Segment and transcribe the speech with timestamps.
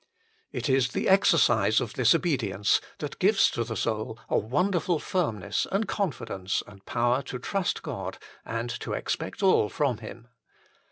[0.51, 5.67] It is the exercise of this obedience that gives to the soul a wonderful firmness
[5.71, 10.29] and confidence and power to trust God and to expect all from Him.